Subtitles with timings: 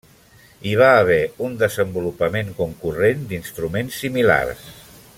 [0.67, 1.17] Hi va haver
[1.49, 4.67] un desenvolupament concurrent d'instruments similars.